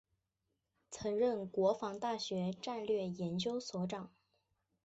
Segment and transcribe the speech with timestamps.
[0.89, 4.09] 曾任国防大学战略研究所长。